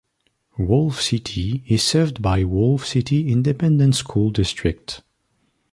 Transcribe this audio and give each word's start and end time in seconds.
Wolfe 0.57 0.99
City 0.99 1.63
is 1.67 1.83
served 1.83 2.23
by 2.23 2.43
Wolfe 2.43 2.87
City 2.87 3.31
Independent 3.31 3.93
School 3.95 4.31
District. 4.31 5.03